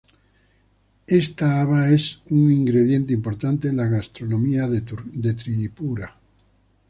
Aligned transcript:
Esta 1.05 1.61
haba 1.61 1.89
es 1.89 2.21
un 2.31 2.51
ingrediente 2.51 3.13
importante 3.13 3.67
en 3.67 3.77
la 3.77 3.85
gastronomía 3.85 4.67
de 4.67 4.81
Tripura. 4.81 6.17